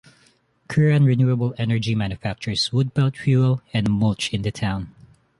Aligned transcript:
Curran 0.67 1.05
Renewable 1.05 1.53
Energy 1.59 1.93
manufactures 1.93 2.73
wood 2.73 2.95
pellet 2.95 3.15
fuel 3.15 3.61
and 3.71 3.87
mulch 3.87 4.33
in 4.33 4.41
the 4.41 4.49
town. 4.51 4.91